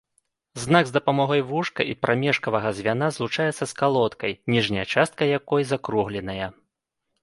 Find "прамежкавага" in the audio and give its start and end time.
2.07-2.73